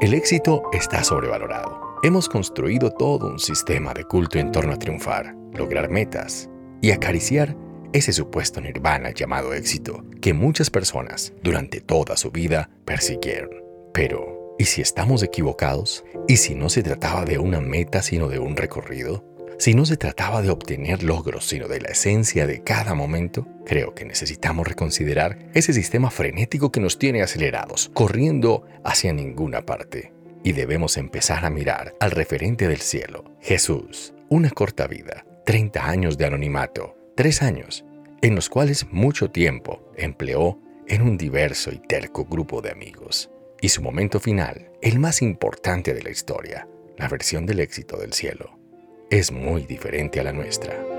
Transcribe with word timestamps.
El 0.00 0.12
éxito 0.12 0.64
está 0.72 1.04
sobrevalorado. 1.04 1.98
Hemos 2.02 2.28
construido 2.28 2.90
todo 2.90 3.28
un 3.28 3.38
sistema 3.38 3.94
de 3.94 4.02
culto 4.04 4.38
en 4.38 4.50
torno 4.50 4.72
a 4.72 4.78
triunfar, 4.78 5.36
lograr 5.52 5.88
metas 5.88 6.50
y 6.82 6.90
acariciar 6.90 7.56
ese 7.92 8.12
supuesto 8.12 8.60
nirvana 8.60 9.12
llamado 9.12 9.54
éxito 9.54 10.04
que 10.20 10.34
muchas 10.34 10.68
personas 10.68 11.32
durante 11.42 11.80
toda 11.80 12.16
su 12.16 12.32
vida 12.32 12.70
persiguieron. 12.84 13.50
Pero, 13.92 14.56
¿y 14.58 14.64
si 14.64 14.82
estamos 14.82 15.22
equivocados? 15.22 16.04
¿Y 16.26 16.38
si 16.38 16.56
no 16.56 16.70
se 16.70 16.82
trataba 16.82 17.24
de 17.24 17.38
una 17.38 17.60
meta 17.60 18.02
sino 18.02 18.26
de 18.26 18.40
un 18.40 18.56
recorrido? 18.56 19.24
Si 19.58 19.72
no 19.74 19.86
se 19.86 19.96
trataba 19.96 20.42
de 20.42 20.50
obtener 20.50 21.02
logros, 21.04 21.46
sino 21.46 21.68
de 21.68 21.80
la 21.80 21.88
esencia 21.88 22.46
de 22.46 22.62
cada 22.62 22.94
momento, 22.94 23.46
creo 23.64 23.94
que 23.94 24.04
necesitamos 24.04 24.66
reconsiderar 24.66 25.38
ese 25.54 25.72
sistema 25.72 26.10
frenético 26.10 26.72
que 26.72 26.80
nos 26.80 26.98
tiene 26.98 27.22
acelerados, 27.22 27.90
corriendo 27.94 28.66
hacia 28.84 29.12
ninguna 29.12 29.64
parte. 29.64 30.12
Y 30.42 30.52
debemos 30.52 30.96
empezar 30.96 31.44
a 31.44 31.50
mirar 31.50 31.94
al 32.00 32.10
referente 32.10 32.68
del 32.68 32.80
cielo, 32.80 33.24
Jesús, 33.40 34.12
una 34.28 34.50
corta 34.50 34.86
vida, 34.88 35.24
30 35.46 35.88
años 35.88 36.18
de 36.18 36.26
anonimato, 36.26 36.96
3 37.16 37.42
años, 37.42 37.84
en 38.22 38.34
los 38.34 38.48
cuales 38.48 38.86
mucho 38.90 39.30
tiempo 39.30 39.88
empleó 39.96 40.58
en 40.88 41.00
un 41.00 41.16
diverso 41.16 41.70
y 41.72 41.78
terco 41.78 42.24
grupo 42.24 42.60
de 42.60 42.72
amigos. 42.72 43.30
Y 43.60 43.68
su 43.68 43.82
momento 43.82 44.20
final, 44.20 44.72
el 44.82 44.98
más 44.98 45.22
importante 45.22 45.94
de 45.94 46.02
la 46.02 46.10
historia, 46.10 46.68
la 46.98 47.08
versión 47.08 47.46
del 47.46 47.60
éxito 47.60 47.96
del 47.96 48.12
cielo 48.12 48.63
es 49.10 49.32
muy 49.32 49.62
diferente 49.62 50.20
a 50.20 50.24
la 50.24 50.32
nuestra. 50.32 50.93